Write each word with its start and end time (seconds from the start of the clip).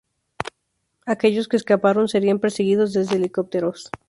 Aquellos 1.05 1.47
que 1.47 1.57
escaparon 1.57 2.07
serían 2.07 2.39
perseguidos 2.39 2.91
desde 2.93 3.17
helicópteros. 3.17 3.91